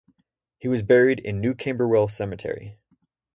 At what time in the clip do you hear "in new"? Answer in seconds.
1.19-1.53